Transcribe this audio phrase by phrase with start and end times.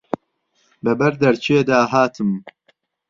[0.83, 2.29] بە بەر دەرکێ دا هاتم